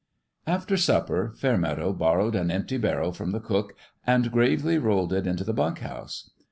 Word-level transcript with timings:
After 0.47 0.77
supper, 0.77 1.31
Fairmeadow 1.37 1.93
borrowed 1.93 2.33
an 2.33 2.49
empty 2.49 2.77
barrel 2.79 3.11
from 3.11 3.33
the 3.33 3.39
cook, 3.39 3.75
and 4.03 4.31
gravely 4.31 4.79
rolled 4.79 5.13
it 5.13 5.27
into 5.27 5.43
the 5.43 5.53
bunk 5.53 5.77
house. 5.81 6.31